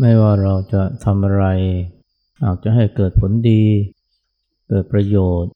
[0.00, 1.44] ไม่ว่าเราจะทำอะไร
[2.44, 3.62] อาจจะให้เกิดผลดี
[4.68, 5.52] เกิดประโยชน์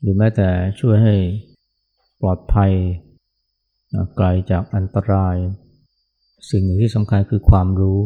[0.00, 0.48] หรือแม้แต่
[0.80, 1.16] ช่วยให้
[2.20, 2.72] ปลอดภัย
[4.16, 5.36] ไกลจากอันตราย
[6.50, 8.00] สิ่งหนึ่งที่สำคัญคือความรู้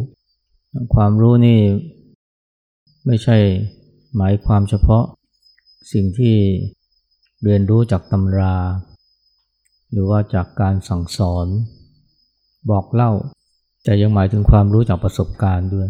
[0.94, 1.60] ความรู้นี่
[3.06, 3.38] ไม่ใช่
[4.16, 5.04] หมายความเฉพาะ
[5.92, 6.36] สิ่งที่
[7.44, 8.56] เรียนรู้จากตำรา
[9.90, 11.46] หรือว่าจากการสั่งสอน
[12.70, 13.12] บอกเล่า
[13.84, 15.88] แต่ยังหมายถึงความรู้จากประสบการณ์ด้วย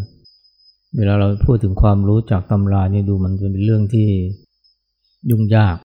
[0.97, 4.09] เวลาเราพูดถึงความรู้จากตำรานี่ดูมันเป็นเรื่องที่
[5.29, 5.75] ยุ่งยาก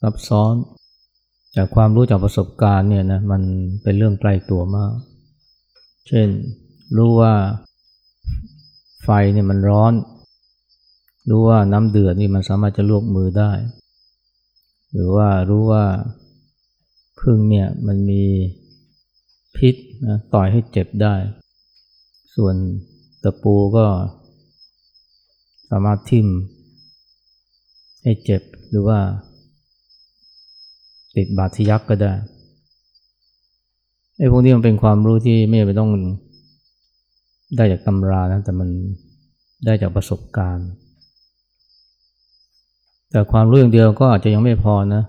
[0.00, 0.54] ซับซ้อน
[1.52, 3.42] แต่ความรู้จากประสบการณ์เนี่ยนะมัน
[3.82, 4.92] เป็นเรื่องใกล้ตัวมาก
[6.08, 6.28] เช่น
[6.96, 7.34] รู้ว่า
[9.02, 9.92] ไฟเนี่ยมันร้อน
[11.30, 13.52] รู้ว่าน้ำเดือดนี่มันสามารถจะลวกมือได้
[14.92, 15.84] หรือว่ารู้ว่า
[17.20, 18.24] พึ่งเนี่ยมันมี
[19.56, 19.74] พิษ
[20.06, 21.14] นะต่อยให้เจ็บได้
[22.36, 22.56] ส่วน
[23.22, 23.86] ตะปูก็
[25.70, 26.26] สามารถทิ่ม
[28.02, 28.98] ให้เจ็บหรือว่า
[31.16, 32.12] ติดบาดทะยักก็ได้
[34.18, 35.90] ไอ้พวกนี้มันเป็นความรู้ที่ไม่จำเป็นต้อง
[37.56, 38.68] ได้จากตำรานะแต่มัน
[39.64, 40.68] ได้จากประสบการณ์
[43.10, 45.02] แต่ความรู้อย่างเดียวก็อาจจะยังไม่พอนะ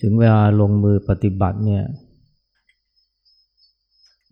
[0.00, 1.84] ถึงเวลาลงมือปฏิบัติเนี่ย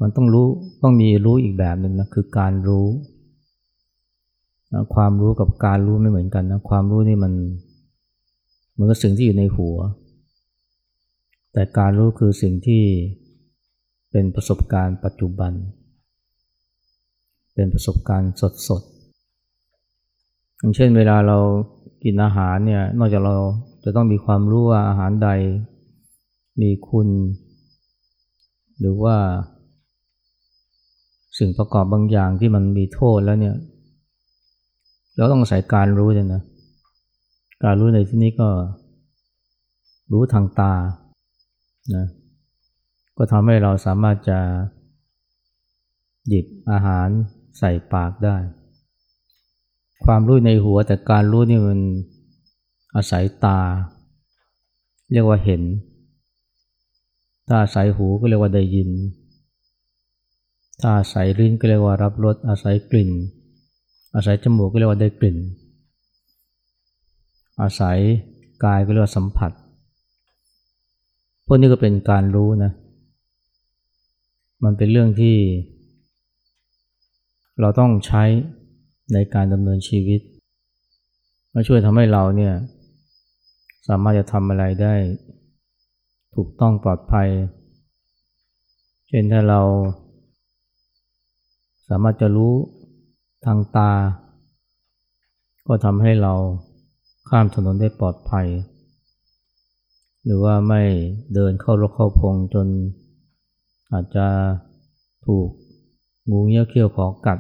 [0.00, 0.46] มันต้องรู้
[0.82, 2.86] ต้องมีรู้อีกแบบหนึ่งนะคือการรู้
[4.72, 7.32] นะความรู้กับการรู้ไม่เหมือนกันนะความรู้นี่มัน
[8.72, 9.76] เหมือนกับสิ่งที่อยู่ในหัว
[11.52, 12.82] แต่การรู้คือสิ่งที่
[14.10, 15.52] เป็นประสบการณ์ปัจจุบัน
[17.54, 18.32] เป็นประสบการณ์
[18.68, 21.38] สดๆอย่างเช่นเวลาเรา
[22.04, 23.36] กินอาหารเนี่ยนอกจากเรา
[23.84, 25.30] จะต้องมีความรู้ว่าอาหารใด
[26.62, 27.08] มีคุณ
[28.80, 29.16] หรือว่า
[31.40, 33.56] สิ่งประกอบบางอย่างที่มันมีโทษแล้วเนี่ย
[35.16, 36.42] เราต้องอาศัยการรู้เลยนะ
[37.64, 38.48] การรู้ในที่นี้ก็
[40.12, 40.74] รู้ทางตา
[41.94, 42.06] นะ
[43.16, 44.38] ก็ทำให้เราสามารถจะ
[46.28, 47.08] หยิบอาหาร
[47.58, 48.36] ใส่ปากได้
[50.04, 51.80] ความรู้ในหัวแต่การรู้นี่มัน
[52.96, 53.60] อาศัยตา
[55.12, 55.62] เรียกว่าเห็น
[57.46, 58.88] ถ้าอาศัยหูก็เรียกว่าได้ยิน
[60.82, 63.10] ถ้าอาศัยลิ้นก็เรียกว่ารับรสอาศัยกลิ่น
[64.14, 65.36] อาศัยจมูกก็เรียกว่าได้กลิ่น
[67.60, 67.98] อาศัย
[68.64, 69.52] กายก็เรียกว่าสัมผัส
[71.46, 72.72] พวกนี้ก็เป็นการรู้นะ
[74.64, 75.36] มันเป็นเรื่องที่
[77.60, 78.22] เราต้องใช้
[79.12, 80.20] ในการดำเนินชีวิต
[81.54, 82.54] มาช่วยทำให้เราเนี่ย
[83.88, 84.94] สามารถจะทำอะไรได้
[86.34, 87.28] ถูกต้องปลอดภัย
[89.08, 89.60] เช่นถ้าเรา
[91.90, 92.52] สามารถจะรู้
[93.46, 93.92] ทางตา
[95.66, 96.34] ก็ทำให้เรา
[97.28, 98.46] ข้ามถนนได้ปลอดภัย
[100.24, 100.82] หรือว่าไม่
[101.34, 102.66] เดินเข้ารกเข้าพงจน
[103.92, 104.26] อาจจะ
[105.26, 105.48] ถูก
[106.30, 107.38] งูเงี้ยวเขี้ยวขอกัด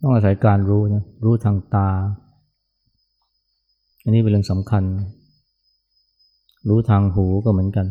[0.00, 1.88] ต้องอาศัยการรู้นะรู้ทางตา
[4.02, 4.84] อันนี้เป็นเรื่องสำคัญ
[6.68, 7.86] รู้ทางหูก็เหมือนกัน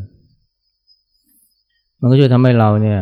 [1.99, 2.99] มันก็ช่วยทำให้เราเนี่ย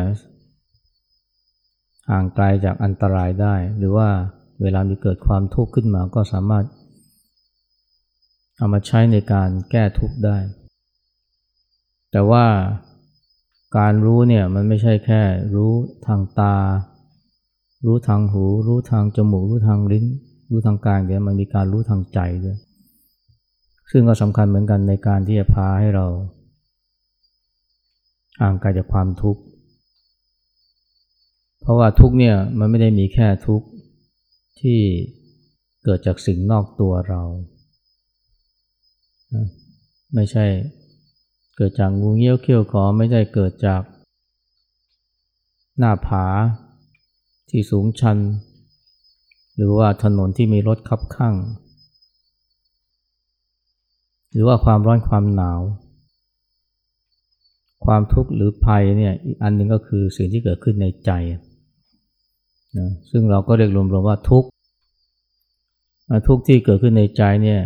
[2.10, 4.08] ห่างไกลจากอันตรายได้ หรือว่า
[4.62, 6.64] เวลามีเกิดความทุกข์ขึ้นมาก็สามารถ
[8.56, 10.36] เอามาใช้ในการแก้ทุกข์ได้
[12.12, 12.46] แต่ว่า
[13.78, 15.22] การรู้เนี่ยมันไม่ใช่แค่
[15.54, 15.72] รู้
[16.06, 16.56] ทางตา
[17.86, 20.04] รู้ทางหู รู้ทางจมูก รู้ทางลิ้น
[20.50, 22.58] รู้ทางกายเดี๋ยวมันมีการรู้ทางใจด้วย
[23.90, 26.06] ซึ่งก็สำคัญเหมือนกันในการที่จะพาให้เรา
[28.40, 29.40] ห่างไกลจากความทุกข์
[31.66, 33.62] เพราะว่าทุกเนี่ยมันไม่ได้มีแค่ทุก
[34.60, 34.80] ที่
[35.84, 37.22] เกิดจากสิ่งนอกตัวเรา
[40.14, 40.44] ไม่ใช่
[41.56, 43.82] เกิดจากงูเงี้ยวเขี้ยวขอไม่ใช่เกิดจาก
[45.78, 46.24] หน้าผา
[47.50, 48.18] ที่สูงชัน
[49.56, 51.34] หรือว่าถนนที่มีรถขับข้าง
[54.32, 55.60] หรือว่าความร้อนความหนาว
[57.84, 61.12] ความทุกข์หรือภัยเนี่ยอีกอันหนึ่งก็คือสิ่งที่เกิดขึ้นในใจ
[62.78, 64.48] นะซึ่งเราก็เรียกรวมๆว่าทุกข์
[66.28, 67.60] ทุกข์ที่เกิดขึ้นในใจเนี่ย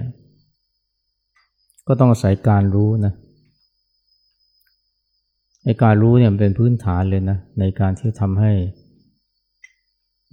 [1.86, 3.14] ก็ต้องอาศัยการรู้นะ
[5.64, 8.52] ในการรู้เนี่ยเป็นพื้นฐานเลยนะในการที่ทำให้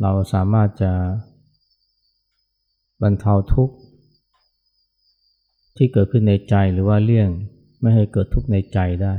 [0.02, 0.92] เราสามารถจะ
[3.02, 3.76] บรรเทาทุกข์
[5.78, 7.30] ที่เกิดขึ้นในใจหรือว่าเลี่ยง
[7.82, 9.14] ไม่ให้เกิดทุกข์ในใจได้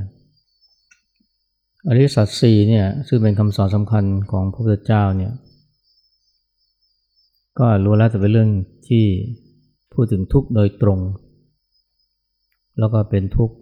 [1.86, 5.32] อริสัจสี่เนี่ยซึ่งเป็นคำสอนสำคัญของพระพุทธเจ้าเนี่ย
[7.58, 8.50] ก็รู้แล้วแต่เป็นเรื่อง
[8.88, 9.04] ที่
[9.92, 10.98] พูดถึงทุกข์โดยตรง
[12.78, 13.56] แล้วก็เป็นทุกข์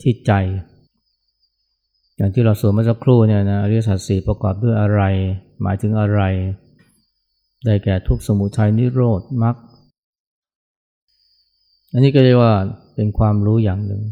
[0.00, 0.32] ที่ใจ
[2.16, 5.00] อย่างที่เราสวดเมื่อสักครู่เนี่ยนะอริยสัจสี่ประกอบด้วยอะไร
[5.62, 6.20] หมายถึงอะไร
[7.64, 9.56] ได้แก่ทุกข์สมุทัยนิโรธมรรค
[11.92, 12.54] อันนี้ก็เรียกว่า
[12.94, 14.02] เป็นความรู้อย่างหนึ่ง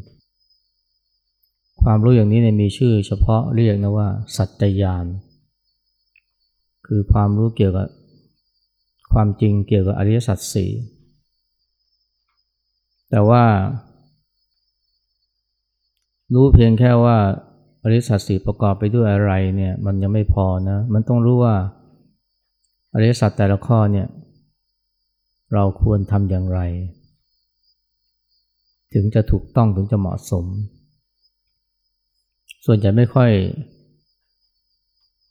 [1.82, 5.06] ความรู้อย่างนี้เนี่ยมีชื่อเฉพาะเรียกนะว่า สัจจญาณ
[6.86, 7.88] คือความรู้เกี่ยวกับ
[9.12, 10.70] ความจริงเกี่ยวกับอริยสัจสี่
[13.10, 13.44] แต่ว่า
[16.34, 17.16] รู้เพียงแค่ว่า
[17.82, 21.54] อริยสัจสี่ประกอบไปด้วยอะไรเนี่ยมันยังไม่พอนะ มันต้องรู้ว่า
[22.94, 24.06] อริยสัจแต่ละข้อเนี่ย
[25.54, 26.60] เราควรทำอย่างไร
[28.94, 30.44] ถึงจะถูกต้องถึงจะเหมาะสม
[32.66, 33.31] ส่วนใหญ่ไม่ค่อย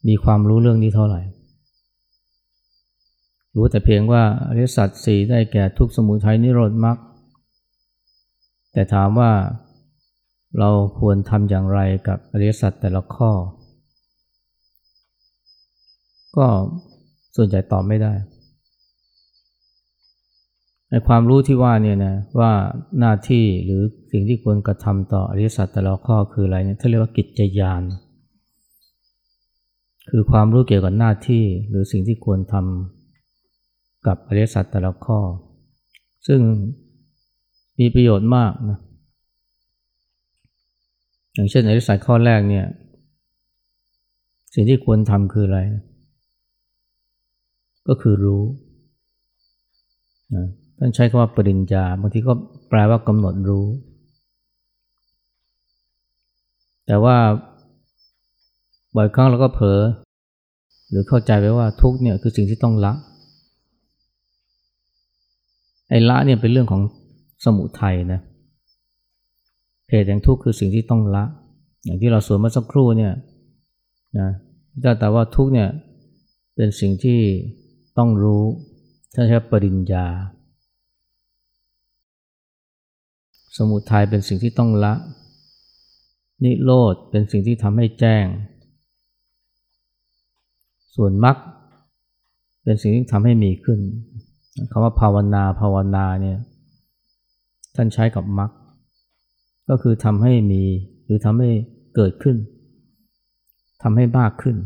[0.08, 1.20] มีความรู้เรื่องนี้เท่าไหร่
[3.54, 6.96] รู้แต่เพียงว่าอริยสัจสี่ได้แก่ทุกสมุทัยนิโรธมรรค
[8.72, 9.32] แต่ถามว่า
[10.58, 13.30] เราควรทำอย่างไรกับอริยสัจแต่ละข้อ
[16.36, 16.46] ก็
[17.36, 18.12] ส่วนใหญ่ตอบไม่ได้
[20.90, 22.52] ในความรู้ที่ว่าเนี่ยนะว่า
[23.00, 27.82] หน้าที่หรือสิ่งที่ควรกระทำต่ออริยสัจแต่ละข้อคืออะไรเนี่ยเขาเรียกว่ากิจยาน
[30.10, 33.03] คือความรู้เกี่ยวกับหน้าที่หรือสิ่งที่ควรทำ
[34.06, 35.18] กับอริยสัจแต่ละข้อ
[36.26, 36.40] ซึ่ง
[37.80, 38.78] มีประโยชน์มากนะ
[41.34, 42.66] อย่างเช่นอริยสัจข้อแรกเนี่ย
[44.54, 45.60] สิ่งที่ควรทำคืออะไร
[47.88, 48.42] ก็คือรู้
[50.34, 50.46] นะ
[50.78, 52.32] ท่านใช้คำว่าปริญญาบางทีก็
[52.68, 53.66] แปลว่ากำหนดรู้
[56.86, 57.16] แต่ว่า
[58.96, 59.80] บ่อยครั้งเราก็เผลอ
[60.88, 62.92] หรือเข้าใจไปว่าทุกเนี่ยคือสิ่งที่ต้องละ
[65.94, 66.82] อ้ละเนี่ยเป็นเรื่องของ
[67.44, 68.20] สมุทัยนะ
[69.90, 71.24] เหตุแห่งทุกข์คือสิ่งที่ต้องละ
[71.84, 73.12] อย่างที่เราสวนมาสักครู่เนี่ย
[74.18, 74.28] นะ
[75.00, 75.68] แต่ว่าทุกเนี่ย
[76.56, 77.20] เป็นสิ่งที่
[77.98, 78.42] ต้องรู้
[79.14, 80.06] ถ้าใช้ปริญญา
[83.56, 84.94] สมุทัยเป็นสิ่งที่ต้องละ
[86.44, 88.26] นิโรธเป็นสิ่งที่ทำให้แจ้ง
[90.94, 91.36] ส่วนมรรค
[92.64, 93.80] เป็นสิ่งที่ทำให้มีขึ้น
[94.70, 96.38] คำว่าภาวนาภาวนาเนี่ย
[97.74, 98.50] ท่านใช้กับมรรค
[99.68, 100.62] ก็คือทำให้มี
[101.04, 101.50] หรือทำให้
[101.94, 102.36] เกิดขึ้น
[103.82, 104.56] ทำให้มากขึ้น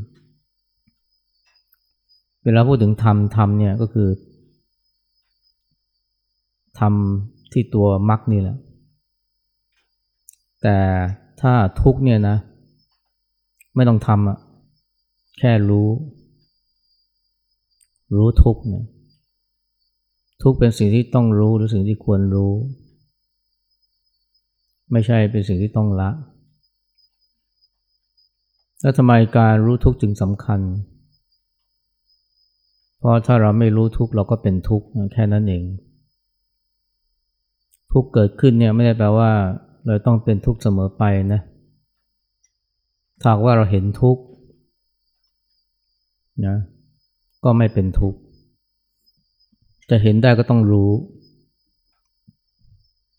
[2.45, 4.09] เวลาพูดถึงทำทำเนี่ยก็คือ
[6.81, 8.57] ทำที่ตัวมรรคนี่แหละ
[10.63, 10.77] แต่
[11.41, 11.53] ถ้า
[11.83, 12.37] ทุกเนี่ยนะ
[13.77, 14.39] ไม่ต้องทำอะ
[15.39, 15.89] แค่รู้
[18.17, 18.85] รู้ทุกเนี่ย
[20.43, 22.53] ทุกเป็นสิ่งที่ต้องรู้หรือสิ่งที่ควรรู้
[24.93, 26.11] ไม่ใช่เป็นสิ่งที่ต้องละ
[28.81, 30.61] แล้วทำไมการรู้ทุกจึงสำคัญ
[32.99, 35.65] เพราะถ้าเราไม่รู้ทุกเราก็เป็นทุกแค่นั้นเอง
[37.93, 39.31] ทุกเกิดขึ้นเนี่ยไม่ได้แปลว่า
[39.87, 41.41] เราต้องเป็นทุกเสมอไปนะ
[43.21, 44.19] ถ้าว่าเราเห็นทุก
[46.47, 46.57] นะ
[47.45, 48.19] ก็ไม่เป็นทุกข์
[49.91, 50.91] จะเห็นได้ก็ต้องรู้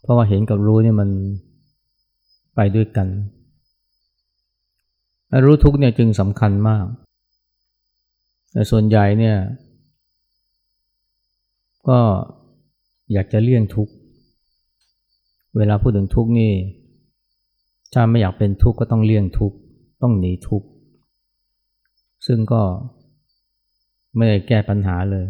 [0.02, 1.10] เพราะว่าเห็นกับรู้เนี่ยมัน
[2.56, 3.08] ไปด้วยกัน
[5.46, 6.86] รู้ทุกเนี่ยจึงสำคัญมาก
[8.52, 9.38] แต่ส่วนใหญ่เนี่ย
[11.90, 12.00] ก็
[13.14, 13.90] อยากจะเลี่ยงทุก
[15.58, 16.54] เวลาพูดถึงทุกนี่
[17.94, 19.58] ถ้าไม่อยากเป็นทุกข์ก็ต้องเลี่ยงทุกข์
[20.02, 20.68] ต้องหนีทุกข์
[22.28, 22.62] ซึ่งก็
[24.16, 25.26] ไม่ได้แก้ปัญหาเลย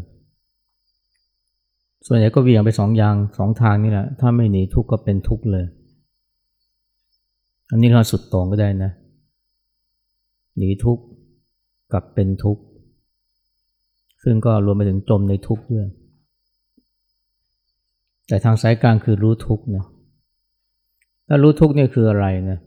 [2.07, 5.65] ส่วนใหญ่ก็เวียงไปสองอย่างสองทางนี่แหละ ถ้าไม่หนีทุกข์ก็เป็นทุกข์เลย
[7.71, 8.91] อันนี้เราสุดตรงก็ได้นะ
[10.57, 11.03] หนีทุกข์
[11.93, 12.63] กับเป็นทุกข์
[14.23, 15.87] ซึ่งก็รวมไปถึงจมในทุกข์ด้วย
[18.27, 19.85] แต่ทางสายกลางคือรู้ทุกข์นะ
[21.27, 22.59] ถ้ารู้ทุกข์นี่คืออะไรนะ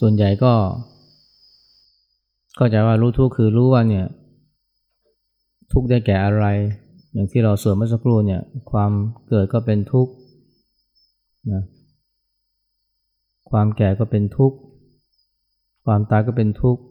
[0.00, 0.52] ส่วนใหญ่ก็
[2.56, 4.04] เข้าใจว่ารู้ทุกข์คือรู้ว่าเนี่ย
[5.72, 6.46] ทุกข์ได้แก่อะไร
[7.12, 8.92] อย่างที่เราสวดเมื่อสักครู่เนี่ยความ
[9.28, 10.12] เกิดก็เป็นทุกข์
[11.52, 11.62] นะ
[13.50, 14.56] ความแก่ก็เป็นทุกข์
[15.84, 16.82] ความตายก็เป็นทุกข์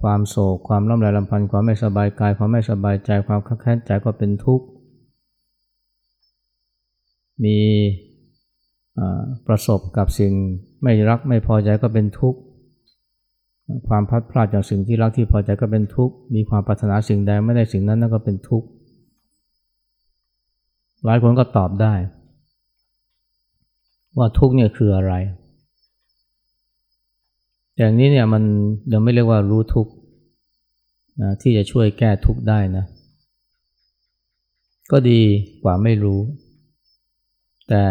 [0.00, 4.66] ความโศก ความร่ำไรลำพันธ์ความไม่สบายกาย ความไม่สบายใจ ความขัดแค้นใจก็เป็นทุกข์
[7.44, 7.58] มี
[9.46, 10.32] ประสบกับสิ่ง
[10.82, 12.38] ไม่รักไม่พอใจก็เป็นทุกข์
[13.88, 18.68] ความพัดพลาดจากสิ่งที่รักที่พอใจก็เป็นทุกข์ มีความปรารถนาสิ่งใดไม่ได้สิ่งนั้นนั่นก็เป็นทุกข์
[21.04, 21.94] หลายคนก็ตอบได้
[24.18, 25.14] ว่าทุกข์เนี่ยคืออะไร
[27.78, 28.42] อย่างนี้เนี่ยมัน
[28.92, 29.92] ยังไม่เรียกว่ารู้ทุกข์
[31.22, 32.84] นะที่จะช่วยแก้ทุกข์ได้นะ
[34.90, 35.20] ก็ดี
[35.62, 36.20] กว่าไม่รู้
[37.68, 37.84] แต่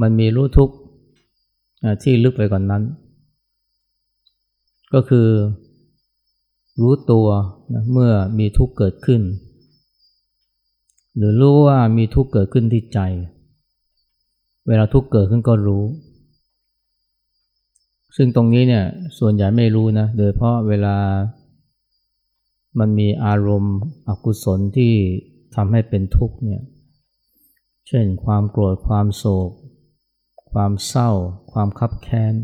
[0.00, 0.74] มันมีรู้ทุกข์
[2.02, 2.82] ที่ลึกไปกว่านนั้น
[4.94, 5.28] ก็คือ
[6.80, 7.28] รู้ตัว
[7.74, 9.22] นะเมื่อมีทุกข์เกิดขึ้น
[11.16, 12.98] หรือรู้ว่ามีทุกข์เกิดขึ้นที่ใจ
[14.68, 15.84] เวลาทุกข์เกิดขึ้นก็รู้
[18.16, 18.84] ซึ่งตรงนี้เนี่ย
[19.18, 20.96] ส่วนใหญ่ไม่รู้นะโดยเพราะเวลา
[22.78, 23.76] มันมีอารมณ์
[24.08, 24.92] อกุศลที่
[25.54, 26.62] ทำให้เป็นทุกข์เนี่ย
[27.88, 29.50] เช่นความโกรธความโศก
[30.52, 31.10] ความเศร้า
[31.52, 32.34] ความคับแค้น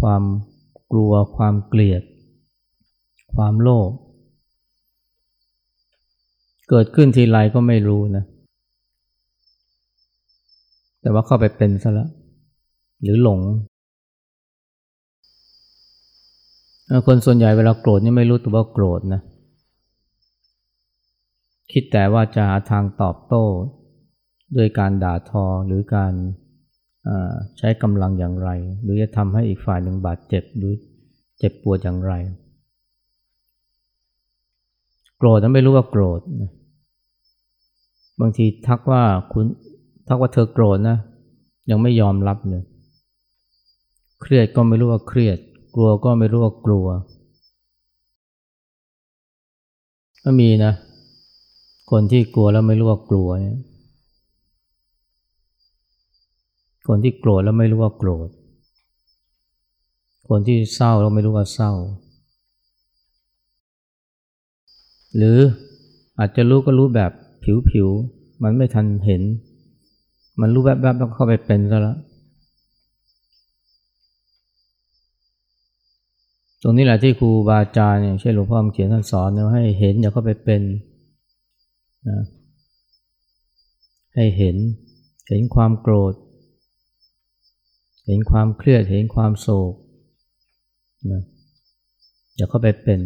[0.00, 0.22] ความ
[0.90, 2.02] กลัว ความเกลียด
[3.34, 3.90] ความโลภ
[6.68, 8.24] เกิดขึ้นทีไรก็ไม่รู้นะ
[11.00, 12.10] แต่ว่าเข้าไปเป็นซะแล้ว
[13.02, 13.40] หรือหลง
[17.06, 19.20] คนส่วนใหญ่เวลาโกรธนี่ไม่รู้ตัวว่าโกรธนะ
[21.72, 23.44] คิดแต่ว่าจะหาทางตอบโต้
[24.56, 26.12] ด้วยการด่าทอหรือการ
[27.58, 28.50] ใช้กำลังอย่างไร
[28.82, 30.72] หรือจะทำให้อีกฝ่ายหนึ่งบาดเจ็บหรือ
[31.38, 32.12] เจ็บปวดอย่างไร
[35.18, 36.50] โกรธนั้นไม่รู้ว่าโกรธนะ
[38.20, 39.44] บางทีทักว่าคุณ
[40.08, 40.98] ทักว่าเธอโกรธนะ
[41.70, 42.62] ยังไม่ยอมรับเลย
[44.20, 45.38] เครียดก็ไม่รู้ว่าเครียด
[45.74, 46.86] กลัวก็ไม่รู้ว่ากลัว
[50.24, 50.72] ก็มีนะ
[51.90, 53.56] คนที่กลัวแล้วไม่รู้ว่ากลัวเนี่ย
[56.88, 58.28] คนที่โกรธแล้วไม่รู้ว่าโกรธ
[60.28, 61.72] คนที่เศร้าแล้วไม่รู้ว่าเศร้า
[65.16, 65.38] หรือ
[66.18, 67.12] อาจจะรู้ก็รู้แบบ
[67.70, 69.22] ผิวๆ มันไม่ทันเห็น
[70.40, 71.98] มันรู้แบบๆแล้วเข้าไปเป็นซะแล้ว
[76.62, 80.62] ตรงนี้แหละที่ครูบาอาจารย์อย่างเช่นหลวงพ่อเขียนท่านสอนเนี่ยให้เห็นอย่าเข้าไปเป็น
[82.08, 82.18] นะ
[84.14, 84.56] ให้เห็น
[85.28, 86.12] เห็นความโกรธ
[88.06, 89.74] เห็นความเครียด เห็นความโศก
[91.12, 91.22] นะ
[92.36, 93.00] อย่าเข้าไปเป็น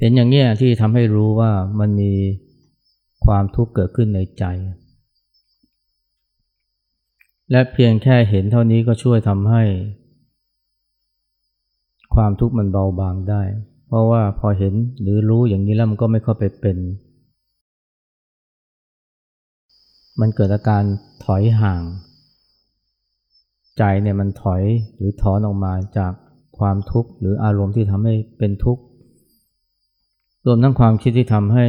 [0.00, 2.12] เห็นอย่างเงี้ยที่ทำให้รู้ว่ามันมี
[3.26, 4.44] ความทุกข์เกิดขึ้นในใจ
[7.50, 9.62] และเพียงแค่เห็นเท่านี้ก็ช่วยทำให้
[12.14, 13.42] ความทุกข์มันเบาบางได้
[13.88, 16.78] เพราะว่าพอเห็นหรือรู้อย่างนี้แล้วมันก็ไม่เข้าไปเป็น
[20.20, 20.82] มันเกิดอาการ
[21.24, 21.82] ถอยห่าง
[23.78, 24.62] ใจเนี่ยมันถอย
[24.96, 26.12] หรือถอนออกมาจาก
[26.58, 28.82] ความทุกข์หรืออารมณ์ที่ทำให้เป็นทุกข์
[30.46, 31.66] รวมทั้งความคิดที่ทำให้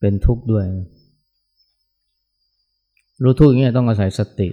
[0.00, 0.66] เป็นทุกข์ด้วย
[3.22, 4.48] รู้ทุกข์อย่างนี้ต้องอาศัยสติ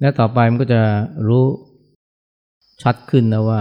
[0.00, 0.82] และต่อไปมันก็จะ
[1.28, 1.44] รู้
[2.82, 3.60] ชัดขึ้นนะว่า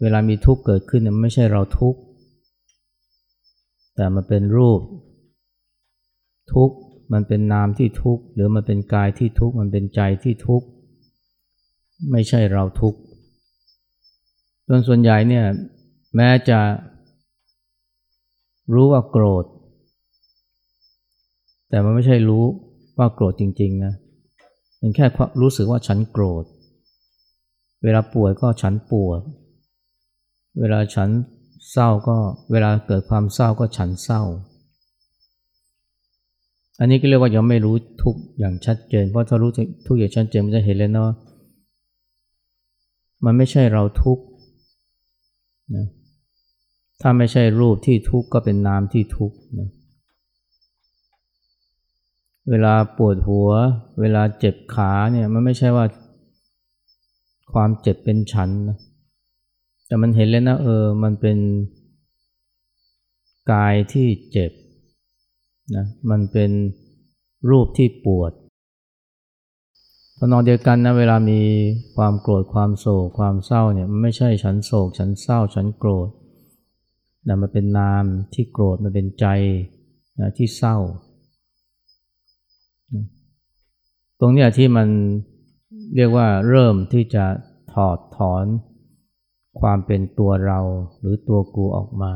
[0.00, 2.00] เวลามีทุกข์เกิดขึ้นมันไม่ใช่เราทุกข์
[3.94, 4.80] แต่มันเป็นรูป
[6.54, 6.76] ทุกข์
[7.12, 10.66] มันเป็นนามที่ทุกข์หรือมันเป็นกายที่ทุกข์มันเป็นใจที่ทุกข์
[12.10, 12.98] ไม่ใช่เราทุกข์
[14.68, 15.44] จนส่วนใหญ่เนี่ย
[16.16, 16.60] แม้จะ
[18.74, 19.44] รู้ว่าโกรธ
[21.68, 22.44] แต่มันไม่ใช่รู้
[22.98, 23.94] ว่าโกรธจริง ๆ นะ
[24.80, 25.06] มันแค่
[25.40, 26.44] รู้สึกว่าฉันโกรธ
[27.84, 29.20] เวลาป่วยก็ฉันปวด
[30.60, 31.08] เวลาฉัน
[31.70, 32.16] เศร้าก็
[32.50, 34.22] เวลาเกิดความเศร้าก็ฉันเศร้า
[36.82, 39.50] อันนี้ก็เรียกว่ายังไม่รู้ทุกอย่างชัดเจน เพราะถ้ารู้
[39.86, 41.10] ทุกอย่างชัดเจนมันจะเห็นเลยนะ
[43.24, 44.18] มันไม่ใช่เราทุก
[45.76, 45.86] นะ
[47.00, 49.68] ถ้าไม่ใช่รูปที่ทุกข์ก็เป็นนามที่ทุกข์นะ
[52.50, 53.48] เวลาปวดหัว
[54.00, 55.84] เวลาเจ็บขาเนี่ยมันไม่ใช่ว่า
[57.52, 58.78] ความเจ็บเป็นฉันนะ
[59.86, 61.38] แต่มันเห็นเลยนะเออมันเป็น
[63.52, 64.52] กายที่เจ็บ
[65.76, 66.50] นะมันเป็น
[67.50, 68.32] รูปที่ปวด
[70.18, 71.40] ตอนนอนเดียวกันนะเวลามี
[71.96, 76.08] ความโกรธความโศกความเศร้าเนี่ยมันไม่ใช่ฉันโศกฉันเศร้าฉันโกรธ
[77.24, 79.26] แต่มันเป็นนามที่โกรธมันเป็นใจ
[80.20, 80.76] นะที่เศร้า
[84.20, 84.88] ตรงนี้ที่มัน
[85.96, 87.24] เรียกว่าเริ่มที่จะ
[87.72, 88.44] ถอดถอน
[89.60, 90.60] ความเป็นตัวเรา
[90.98, 92.12] หรือตัวกูออกมา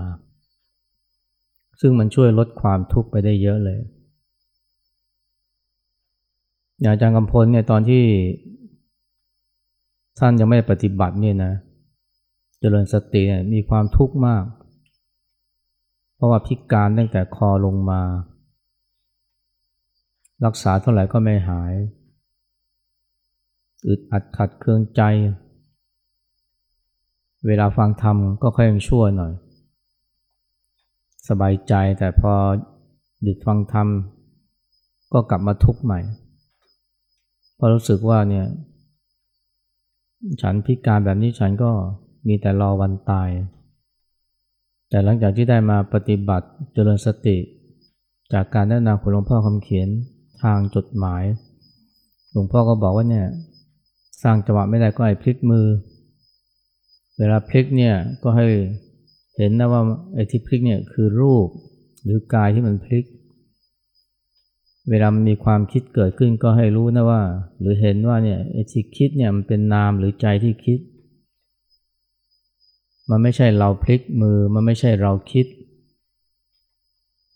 [1.80, 3.80] ซึ่งมันช่วยลดความทุกข์ไปได้เยอะเลย
[6.80, 8.04] อย่างอาจารย์กำพลเนี่ยตอนที่
[10.18, 11.52] ท่านยังไม่ปฏิบัติเนี่ยนะ
[12.60, 14.44] เจริญสติเนี่ยมีความทุกข์มาก
[16.14, 18.00] เพราะว่าพิการตั้งแต่คอลงมา
[20.44, 21.74] รักษาเท่าไหร่ก็ไม่หาย
[23.88, 25.02] อึดอัดขัดเคืองใจ
[27.46, 29.32] เวลาฟังธรรมก็ค่อยยังชั่วหน่อย
[31.28, 32.32] สบายใจแต่พอ
[33.22, 33.88] หยุดฟังธรรม
[35.12, 36.00] ก็กลับมาทุกข์ใหม่
[37.56, 38.46] เพราะรู้สึกว่าเนี่ย
[40.40, 41.70] ฉันพิการแบบนี้ฉันก็
[42.28, 43.28] มีแต่รอวันตาย
[44.88, 47.36] แต่หลังจากที่ได้มาปฏิบัติเจริญสติ
[48.32, 49.88] จากการแนะนำของหลวงพ่อคำเขียน
[50.42, 51.24] ทางจดหมาย
[52.32, 53.26] หลวงพ่อก็บอกว่าเนี่ย
[54.22, 55.66] สร้างจังหวะไม่ได้ก็ให้พลิกมือ
[57.18, 58.46] เวลาพลิกเนี่ยก็ให้
[59.36, 59.82] เห็นนะว่า
[60.14, 61.48] ไอ้ที่พลิกเนี่ยคือรูป
[62.04, 63.04] หรือกายที่มันพลิก
[64.90, 67.22] เวลามันมีความคิดเกิดขึ้นก็ให้รู้นะว่า
[67.60, 70.78] หรือเห็นว่าเนี่ยไอ้ที่คิดเนี่ยมันเป็นนามหรือใจที่คิด
[73.10, 75.46] มันไม่ใช่เราพลิกมือ มันไม่ใช่เราคิด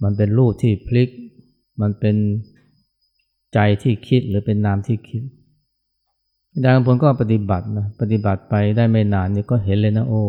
[0.03, 1.09] มันเป็นรูปที่พลิก
[1.81, 2.17] มันเป็น
[3.55, 5.23] ใจที่คิดหรือเป็นนามที่คิด
[6.53, 10.25] อาจารย์ผลก็ปฏิบัตินะปฏิบัติไปได้ไม่นานนี่ก็เห็นเลยนะโอ้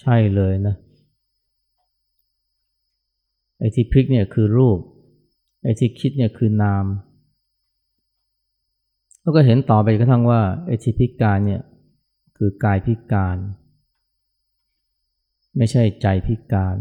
[0.00, 0.74] ใช่เลยนะ
[3.58, 4.78] ไอ้ที่พลิกเนี่ยคือรูป
[5.62, 6.86] ไอ้ที่คิดเนี่ยคือนาม
[9.22, 11.62] แล้วก็เห็นต่อไปกระทั่งว่าไอ้ที่พิการเนี่ย
[12.36, 13.36] คือกายพิการ
[15.56, 16.76] ไม่ใช่ใจพิการ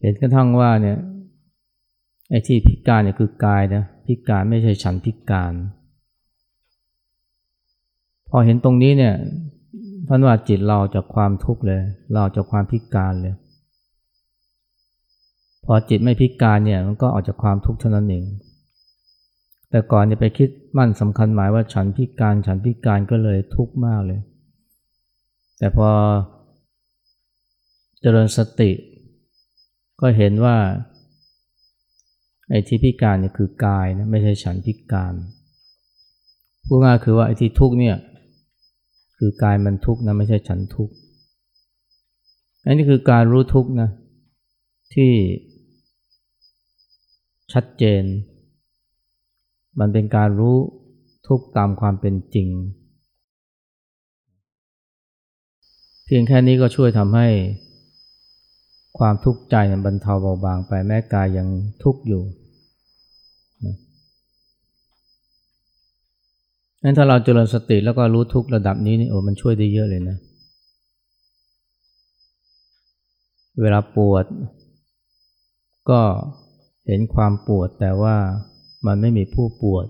[0.00, 0.98] เห็นกระทั่งว่าเนี่ย
[2.30, 5.54] ไอ้ที่พิการเนี่ยคือกายนะพิการไม่ใช่ฉันพิการ
[8.30, 9.14] พอเห็นตรงนี้เนี่ย
[10.10, 11.80] ท่านว่าจิตเราจากความทุกข์เลย
[12.12, 13.34] เราจากความพิการเลย
[15.64, 18.24] พอจิตไม่พิการเนี่ยมันก็ออกจากความทุกข์เท่านั้นเอง
[19.70, 24.20] แต่ก่อนจะไปคิดมั่นสำคัญหมายว่าฉันพิการฉันพิการก็เลยทุกข์มากเลย
[25.58, 25.88] แต่พอ
[28.00, 28.70] เจริญสติ
[30.00, 30.56] ก็เห็นว่า
[32.50, 35.14] ไอ้ที่พิการเนี่ยคือกายนะไม่ใช่ฉันพิการ
[36.66, 37.96] พูดง่ายคือว่าไอ้ที่ทุกข์เนี่ย
[39.18, 40.94] คือกายมันทุกข์นะไม่ใช่ฉันทุกข์
[42.64, 43.90] อันนี้คือการรู้ทุกข์นะ
[44.94, 45.12] ที่
[47.52, 48.02] ชัดเจน
[49.80, 50.56] มันเป็นการรู้
[51.28, 52.48] ทุกข์ตามความเป็นจริง
[56.06, 57.28] เพียงแค่นี้ก็ช่วยทำให้
[58.98, 61.48] ความทุกข์ใจบรรเทาเบาบางไปแม้กายยัง
[61.82, 62.22] ทุกข์อยู่
[66.82, 70.16] งั้นถ้าเราเจริญสติแล้วก็รู้ทุกระดับนี้นี่โอ้มันช่วยได้เยอะเลยนะ
[73.60, 74.24] เวลาปวด
[75.90, 76.00] ก็
[76.86, 78.16] เห็นความปวดแต่ว่า
[78.86, 79.86] มันไม่มีผู้ปวด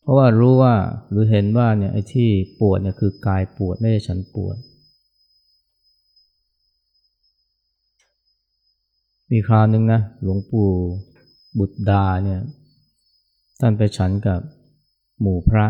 [0.00, 0.74] เพราะว่ารู้ว่า
[1.10, 4.56] หรือเห็นว่าเนี่ยไอ้ที่ปวดเนี่ยคือกายปวดไม่ใช่ฉันปวด
[9.30, 10.70] มีคราวหนึ่งนะหลวงปู่
[11.58, 12.40] บุตรดาเนี่ย
[13.60, 14.40] ท่านไปฉันกับ
[15.20, 15.66] หมู่พระ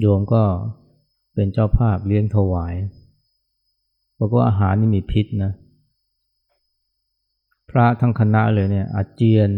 [0.00, 0.42] โยมก็
[1.34, 2.74] เป็นเจ้าภาพเลี้ยงถวาย
[4.18, 5.52] บอกว่าอาหารนี่มีพิษนะ
[7.70, 9.50] พระทั้งคณะเลยเนี่ยอาเจียน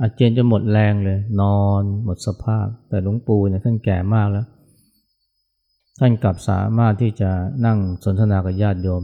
[0.00, 4.46] อาเจียนจะหมดแรงเลย นอนหมดสภาพ แต่หลวงปู่เนี่ยท่านแก่มากแล้ว
[5.98, 7.30] ท่านกลับสามารถที่จะ
[7.66, 9.02] นั่งสนทนากับญาติโยม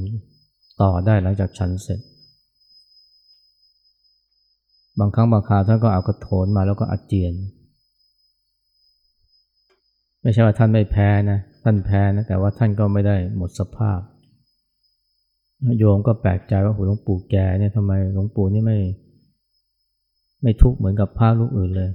[0.82, 2.00] ต่อได้หลังจากฉันเสร็จ
[4.98, 7.34] บางครั้งบางคราวท่านก็เอากระโถนมาแล้วก็อาเจียน
[10.22, 14.00] ไม่ใช่ว่าท่านไม่แพ้นะ ท่านแพ้นะ แต่ว่าท่านก็ไม่ได้หมดสภาพ
[15.78, 18.78] โยมก็แปลกใจว่าหลวงปู่แกเนี่ยทำไมหลวงปู่นี่ไม่
[20.42, 21.90] ไม่ทุกข์เหมือนกับพระลูกอื่นเลย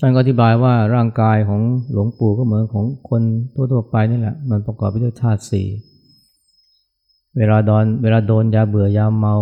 [0.00, 1.60] ท่านก็อธิบายว่าร่างกายของ
[1.92, 3.22] หลวงปู่ก็เหมือนของคน
[3.54, 5.66] ทั่วๆไปนี่แหละ มันประกอบไปด้วยธาตุสี่
[7.36, 9.36] เวลาโดนเวลาโดนยาเบื่อยาเมา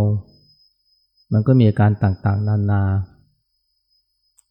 [1.33, 2.83] มันก็มีอาการต่างๆ นานา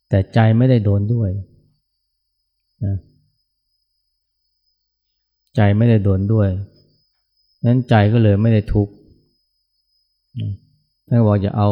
[0.10, 1.30] แต่ใจไม่ได้โดนด้วย
[2.84, 2.96] นะ
[5.56, 6.50] ใจไม่ได้โดนด้วย
[7.66, 8.94] นั้นใจก็เลยไม่ได้ทุกข์
[11.08, 11.70] ท่านบอกจะเอา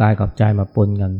[0.00, 1.12] กายกับใจมาปนกัน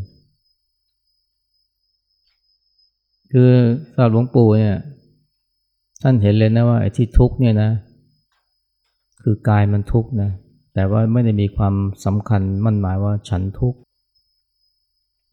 [3.33, 3.51] คือ
[3.93, 4.77] สำหรับหลวงปู่เนี่ย
[6.03, 7.71] ท่านเห็นเลยนะว่าไอ้ที่ทุกข์เนี่ยนะ
[9.23, 10.31] คือกายมันทุกข์นะ
[10.75, 13.79] แต่ว่าไม่ได้มีความสำคัญมั่นหมายว่าฉันทุกข์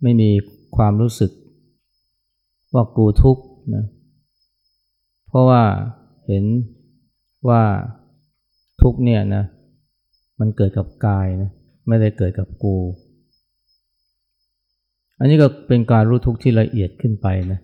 [0.01, 0.29] ไม่มี
[0.75, 1.31] ความรู้สึก
[2.73, 3.43] ว่ากูทุกข์
[3.75, 3.85] นะ
[5.27, 5.63] เพราะว่า
[6.27, 6.45] เห็น
[7.49, 7.63] ว่า
[8.81, 9.43] ทุกข์เนี่ยนะ
[10.39, 11.49] มันเกิดกับกายนะ
[11.87, 12.75] ไม่ได้เกิดกับกู
[15.19, 17.59] อันนี้ก็เป็นการรู้ทุกข์ที่ละเอียดขึ้นไปนะ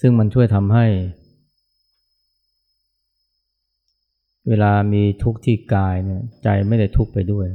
[0.00, 0.86] ซึ่งมันช่วยทำให้
[4.48, 7.46] เวลามีทุกข์ที่กายเนี่ยใจไม่ได้ทุกข์ไปด้วย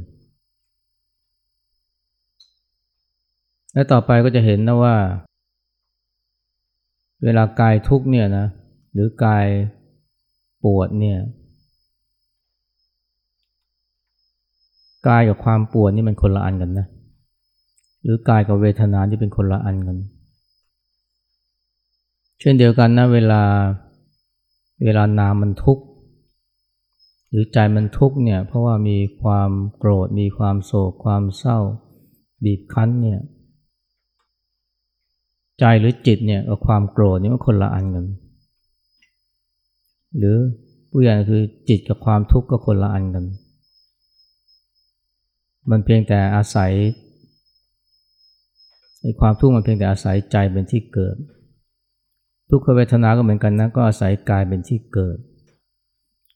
[3.72, 4.96] และต่อไปก็จะเห็นนะว่า
[7.24, 8.46] เวลากายทุกข์เนี่ยนะ
[8.92, 9.46] หรือกาย
[10.64, 11.18] ปวดเนี่ย
[15.08, 16.86] กายกับความปวดนี่มันคนละอันกันนะ
[18.02, 19.96] หรือกายกับเวทนาที่เป็นคนละอันกัน
[22.40, 23.42] เช่นเดียวกันนะเวลา
[24.84, 25.84] เวลานามมันทุกข์
[27.34, 31.58] หรือใจมันทุกข์เนี่ยเพราะว่ามีความโกรธ มีความโศก ความเศร้า
[32.44, 33.20] บีบคั้นเนี่ย
[35.60, 38.06] ใจหรือจิตเนี่ยกับความโกรธนี่มันคนละอันกัน
[40.16, 40.36] หรือ
[40.90, 43.24] ผู้ใหญ่คือจิตกับความทุกข์ก็คนละอันกัน
[45.70, 46.72] มันเพียงแต่อาศัย
[49.02, 51.16] ในความทุกข์มันเพียงแต่อาศัยใจเป็นที่เกิด
[52.50, 55.18] ทุกขเวทนาก็เหมือนกันนะก็อาศัยกายเป็นที่เกิด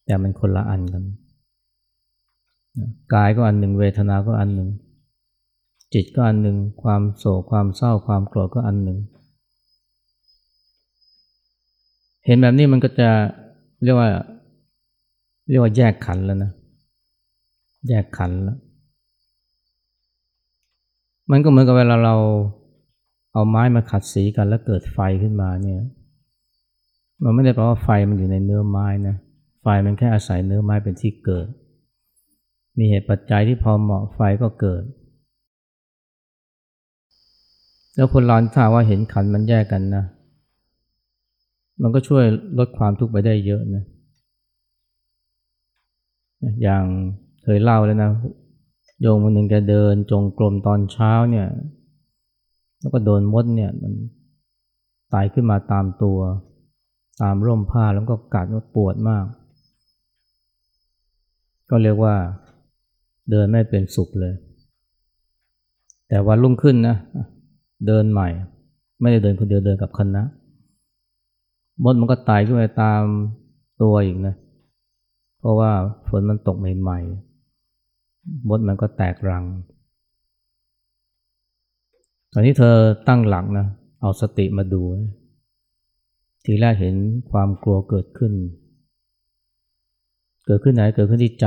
[0.09, 1.05] แต่มันคนละอันกัน
[3.15, 4.69] กายก็อันหนึ่งเวทนาก็อันหนึ่ง
[5.95, 8.99] จิตก็อันหนึ่งความโศกความเศร้าความโกรธก็อันหนึ่ง
[12.25, 13.09] เห็นแบบนี้มันก็จะ
[13.83, 14.09] เรียกว่า
[15.49, 16.51] เรียกว่าแยกขันแล้วนะ
[17.89, 18.59] แยกขันแล้ว
[21.31, 22.17] มันก็เหมือนกับเวลาเรา
[23.33, 25.83] เอาไม้มาขัดสีกันแล้วเกิดไฟขึ้นมาเนี่ย
[27.23, 29.17] มันไม่ได้แปลว่าไฟมันอยู่ในเนื้อไม้นะ
[29.87, 31.47] มันแค่อาศัยเนื้อไม้เป็นที่เกิด
[32.79, 34.83] มีเหตุปัจจัยที่พอเหมาะไฟก็เกิด
[37.95, 40.05] แล้วคนเราถ้าว่าเห็นขันมันแยกกันนะ
[41.83, 42.25] มันก็ช่วย
[42.59, 43.85] ลดความทุกข์ไปได้เยอะนะ
[46.63, 46.85] อย่าง
[47.43, 48.11] เคยเล่าแล้วนะ
[49.01, 51.47] โยมคนหนึ่งแกเดินจงกรมตอนเช้าเนี่ย
[52.81, 53.93] แล้วก็โดนมดเนี่ยมัน
[55.13, 56.19] ตายขึ้นมาตามตัว
[57.23, 59.25] ตามร่มผ้าแล้วก็กัดว่าปวดมาก
[61.71, 62.15] ก็เรียกว่า
[63.31, 64.35] เดินไม่เป็นสุขเลย
[66.09, 66.97] แต่วันรุ่งขึ้นนะ
[67.87, 68.29] เดินใหม่
[69.01, 70.23] ไม่ได้เดินคนเดียวเดินกับคณะ
[71.85, 73.03] มดมันก็ตายขึ้นไปตาม
[73.83, 74.35] ตัวอีกนะ
[75.39, 75.71] เพราะว่า
[76.09, 79.45] ฝนมันตกใหม่ๆมดมันก็แตกรัง
[82.33, 82.75] ตอนนี้เธอ
[83.09, 83.67] ตั้งหลักนะ
[84.01, 84.83] เอาสติมาดู
[86.45, 86.95] ทีแรกเห็น
[87.31, 88.33] ความกลัวเกิดขึ้น
[90.49, 91.47] เกิดขึ้นไหนเกิดขึ้นที่ใจ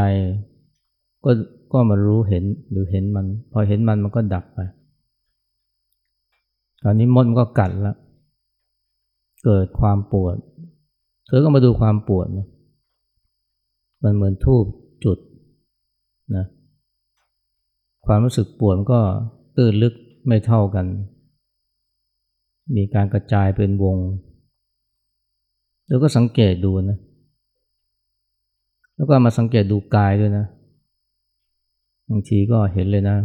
[1.23, 1.31] ก็
[1.73, 4.59] ก็มารู้เห็นหรือเห็นมัน พอเห็นมันมันก็ดับไป
[6.83, 7.97] ตอนนี้มดมันก็กัดแล้ว
[9.45, 10.35] เกิดความปวด
[11.25, 12.47] เธอก็มาดูความปวดนะ
[14.03, 14.65] มันเหมือนทูบ
[15.05, 15.17] จุด
[16.35, 16.45] นะ
[18.05, 19.01] ความรู้สึกปวดมันก็
[19.57, 19.93] ตื้นลึก
[20.27, 20.85] ไม่เท่ากัน
[22.75, 23.97] มีการกระจายเป็นวง
[25.87, 26.99] แล้วก็สังเกตดูนะ
[28.95, 30.45] แล้วก็มาสังเกตดูกายด้วยนะ
[32.10, 33.17] บางทีก็เห็นเลยนะ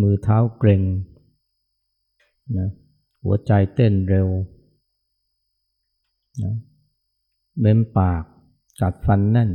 [0.00, 0.82] มือเท้าเกร็ง
[2.58, 2.68] นะ
[3.24, 4.28] หัวใจเต้นเร็ว
[6.42, 6.52] นะ
[7.60, 8.22] เม้มปาก
[8.80, 9.50] กัดฟันแน่น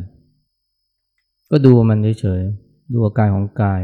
[1.51, 3.81] ก็ดูมันเฉยๆ ดูอาการของกาย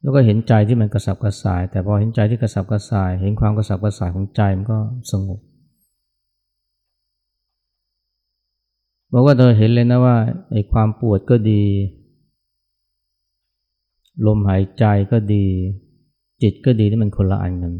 [0.00, 4.78] แล้วก็เห็นใจที่มันกระสับกระส่าย แต่พอเห็นใจที่กระสับกระส่าย เห็นความกระสับกระส่ายของใจมันก็
[5.10, 5.40] สงบ
[9.12, 10.16] บอกว่าเธอเห็นเลยนะว่า
[10.52, 11.62] ไอ้ความปวดก็ดี
[14.26, 15.46] ลมหายใจก็ดี
[16.42, 17.74] จิตก็ดีที่มันคนละอันกัน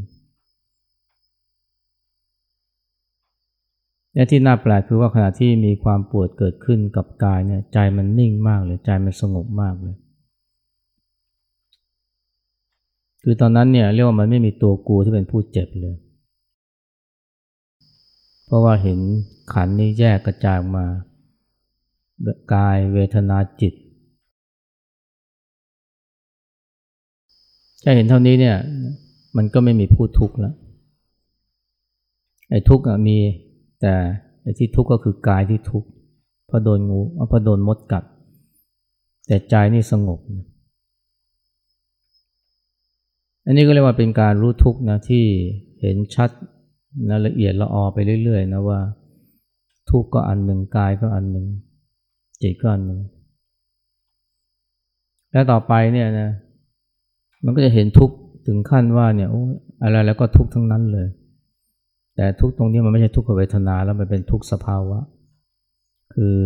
[4.14, 9.96] และที่น่าแปลกคือว่าขณะที่มีความปวดเกิดขึ้นกับกายเนี่ยใจมันนิ่งมากเลยใจมันสงบมากเลย
[13.22, 15.94] คือตอนนั้นเนี่ยเรียกว่ามันไม่มีตัวกูที่เป็นผู้เจ็บเลย
[18.46, 19.00] เพราะว่าเห็น
[19.52, 20.86] ขันนี้แยกกระจายมา
[22.54, 23.74] กายเวทนาจิต
[27.80, 28.56] แค่เห็นเท่านี้เนี่ย
[29.36, 30.54] มันก็ไม่มีผู้ทุกข์แล้ว
[32.50, 33.18] ไอ้ทุกข์มี
[33.80, 33.94] แต่
[34.42, 35.88] ไอ้ที่ทุกข์ก็คือกายที่ทุกข์
[36.50, 37.00] พระโดนงู
[37.32, 38.04] พระโดนมดกัด
[39.26, 40.20] แต่ใจนี่สงบ
[43.44, 45.24] อันนี้ก็เรียกว่าเป็นการรู้ทุกข์นะที่
[45.80, 46.30] เห็นชัด
[47.08, 48.80] นะละเอียดละออไปเรื่อยๆนะว่า
[49.90, 51.46] ทุกข์ก็อันหนึ่งกายก็อันหนึ่ง
[52.42, 53.00] จิตก็อันหนึ่ง
[55.32, 56.30] แล้วต่อไปเนี่ยนะ
[57.44, 59.34] มันก็จะเห็นทุกข์ถึงขั้นว่าเนี่ยอ,
[59.82, 61.08] อะไรแล้วก็ทุกข์ทั้งนั้นเลย
[62.16, 64.98] แต่ทุกตรงนี้มันไม่ใช่ทุกขเวทนาแล้วมันเป็นทุกสภาวะ
[66.14, 66.36] คือ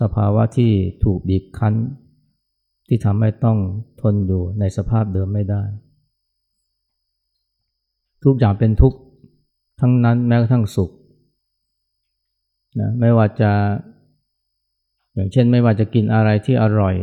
[0.00, 0.70] สภาวะที่
[1.04, 1.74] ถูกบีบคั้น
[2.88, 3.58] ที่ทำให้ต้อง
[4.00, 5.62] ทนอยู่ในสภาพเดิมไม่ได้
[8.24, 8.98] ทุกอย่างเป็นทุกข์
[9.80, 10.90] ทั้งนั้นแม้กระทั่งสุข
[12.80, 13.52] นะไม่ว่าจะ
[15.16, 16.94] อย่างเช่นไม่ว่าจะกินอะไรที่อร่อย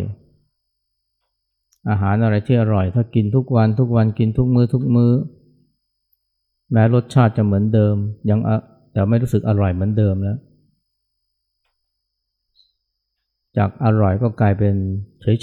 [1.90, 5.14] อาหารอะไรที่อร่อย ถ้ากินทุกวันทุกวันกินทุกมือ้อทุกมือ้อ
[6.72, 7.96] แม้รสชาติจะเหมือนเดิม
[8.30, 8.40] ยัง
[8.94, 10.38] แต่ไม่รู้สึกอร่อยเหมือนเดิมแล้ว
[13.58, 14.76] จากอร่อยก็กลายเป็น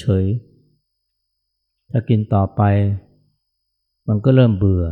[0.00, 2.62] เฉยๆถ้ากินต่อไป
[4.08, 4.84] มันก็เริ่มเบื่อ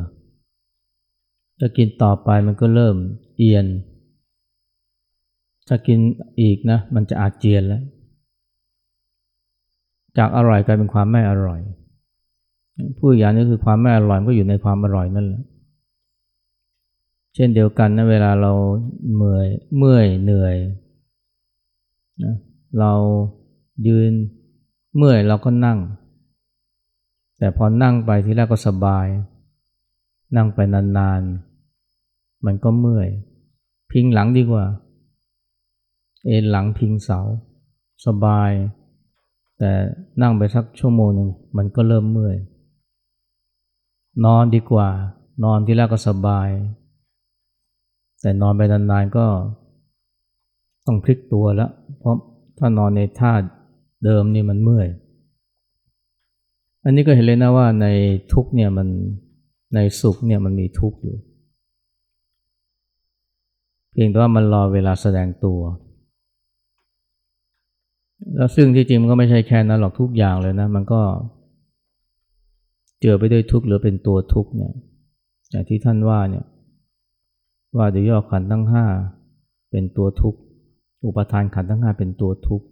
[1.58, 2.96] ถ้ากินต่อไปมันก็เริ่ม
[3.36, 3.66] เอียน
[5.68, 5.98] ถ้ากิน
[6.40, 7.82] อีกนะมันจะอาเจียนแล้ว
[10.18, 11.60] จากอร่อยกลายเป็นความไม่อร่อย
[12.98, 15.42] ผู้อย่างนี้คือความไม่อร่อยก็อยู่ในความอร่อยนั่นแหละ
[17.34, 18.52] เช่นเดียวกันนะเวลาเรา
[19.16, 20.56] เมื่อยเมื่อยเหนื่อย
[22.24, 22.34] นะ
[22.78, 22.92] เรา
[23.86, 24.12] ยืน
[24.96, 25.78] เมื่อยเราก็นั่ง
[27.38, 29.06] แต่พอนั่งไปทีแรกก็สบาย
[30.36, 33.08] นั่งไปนานๆ มันก็เมื่อย
[33.90, 34.64] พิงหลังดีกว่า
[36.26, 37.20] เอนหลังพิงเสา
[38.06, 38.50] สบาย
[39.58, 39.70] แต่
[40.22, 42.36] นั่งไปสักชั่วโมงหนึ่งมันก็เริ่มเมื่อย
[44.24, 44.88] นอนดีกว่า
[45.44, 46.48] นอนที่แรกก็สบาย
[48.20, 49.26] แต่นอนไปนานๆก็
[50.86, 52.16] ต้องพลิกตัวแล้วเพราะ
[52.58, 53.32] ถ้านอนในท่า
[54.04, 54.88] เดิมนี่มันเมื่อย
[56.84, 57.86] อันนี้ก็เห็นเลยนะว่าใน
[58.32, 58.88] ทุกเนี่ยมัน
[59.74, 61.18] ในสุขเนี่ยมันมีทุกอยู่
[63.92, 65.60] เพียงแต่ว่ามันรอเวลาแสดงตัว
[68.36, 71.00] แล้วซึ่งที่จริงมันก็ไม่ใช่แค่นั้นหรอกทุกอย่างเลยนะ มันก็
[73.02, 74.72] เจอไปด้วยทุกข์หรือเป็นตัวทุกข์เนี่ย
[75.50, 76.44] อย่างที่ท่านว่าเนี่ย
[77.76, 78.84] ว่าเดี๋ยวย่อขันทั้งห้า
[79.70, 80.38] เป็นตัวทุกข์
[81.06, 82.66] อุปทานขันทั้งห้าเป็นตัวทุกข์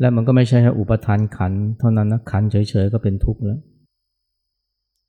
[0.00, 3.60] และมันก็ไม่ใช่แค่อุปทานขันเท่านั้นนะขันเฉยๆก็เป็นทุกข์แล้ว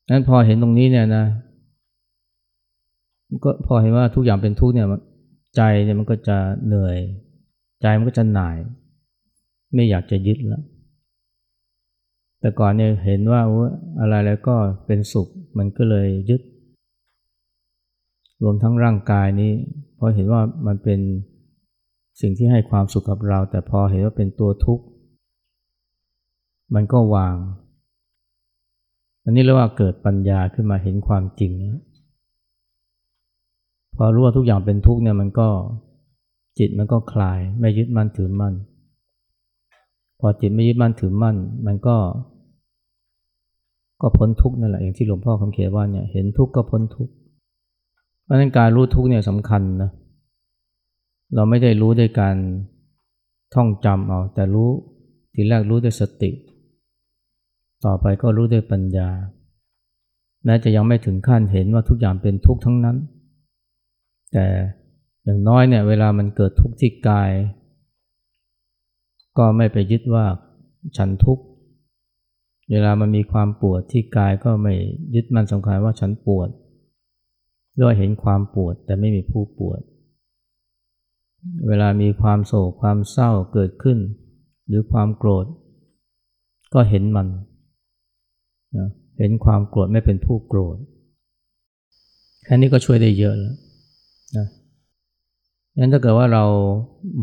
[0.10, 1.26] นั้นพอเห็นตรงนี้เนี่ยนะ
[3.44, 4.88] ก็พอเห็นว่าทุกอย่างเป็นทุกข์เนี่ย
[5.56, 6.98] ใจเนี่ยมันก็จะเหนื่อย
[7.82, 8.58] ใจมันก็จะหน่าย
[9.74, 10.64] ไม่อยากจะยึดแล้ว
[12.40, 13.42] แต่ก่อนเนี่ยเห็นว่า
[14.00, 15.28] อะไรแล้วก็เป็นสุข
[15.58, 16.42] มันก็เลยยึด
[18.44, 19.52] รวมทั้งร่างกายนี้
[19.96, 21.00] เพอเห็นว่ามันเป็น
[22.22, 24.86] สิ่งที่ให้ความสุขกับเรา แต่พอเห็นว่าเป็นตัวทุกข์
[26.76, 27.36] มันก็วาง
[29.24, 31.52] อันนี้เรียกว่าเกิดปัญญาขึ้นมาเห็นความจริง
[33.96, 35.50] พอรู้ว่าทุกอย่างเป็นทุกข์เนี่ยมันก็
[36.60, 38.54] จิตมันก็คลาย ไม่ยึดมั่นถือมั่น
[40.20, 41.98] พอจิตไม่ยึดมั่นถือมั่น มันก็
[44.02, 47.14] ก็พ้นทุกข์นั่นแหละอย่างที่หลวงพ่อคำเขียนว่าเนี่ยเห็นทุกข์ก็พ้นทุกข์
[48.24, 49.92] เพราะนั้นการรู้ทุกข์เนี่ยสำคัญนะ
[51.36, 52.36] เราไม่ได้รู้ด้วยการ
[53.54, 54.70] ท่องจำเอา แต่รู้
[55.34, 56.32] ทีแรกรู้ด้วยสติ
[57.86, 59.10] ต่อไปก็รู้ด้วยปัญญา
[60.46, 62.98] แม้จะยังไม่ถึงขั้นเห็นว่าทุกอย่างเป็นทุกข์ทั้งนั้น
[64.32, 64.46] แต่
[65.24, 67.32] อย่างน้อยเนี่ยเวลามันเกิดทุกข์ที่กาย
[69.38, 70.26] ก็ไม่ไปยึดว่า
[70.98, 71.44] ฉันทุกข์
[72.72, 74.74] เวลามันมีความปวดที่กายก็ไม่
[75.16, 76.50] ยึดมันสำคัญว่าฉันปวด
[77.82, 79.82] ด้วยเห็นความปวดแต่ไม่มีผู้ปวด
[81.68, 83.98] เวลามีความโศกความเศร้าเกิดขึ้น
[84.68, 85.46] หรือความโกรธ
[86.74, 87.28] ก็เห็นมัน
[89.20, 90.78] เห็นความโกรธไม่เป็นผู้โกรธ
[92.44, 93.56] แค่นี้ก็ช่วยได้เยอะแล้ว
[94.38, 94.48] นะ
[95.78, 96.44] งั้นถ้าเกิดว่าเรา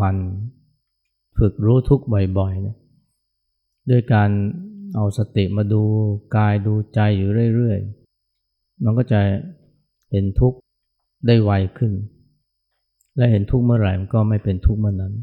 [0.03, 0.17] มัน
[1.39, 2.05] ฝึกรู้ทุกข์
[2.39, 2.77] บ่อยๆเนี่ย
[3.91, 4.31] ด้วยการ
[4.95, 5.83] เอาสติมาดู
[6.37, 9.21] กายดูใจอยู่เรื่อยๆ มันก็จะ
[10.11, 10.59] เห็นทุกข์
[11.27, 11.93] ได้ไวขึ้น
[13.17, 15.15] และเห็นทุกข์เมื่อไหร่มันก็ไม่เป็นทุกข์เมื่อนั้น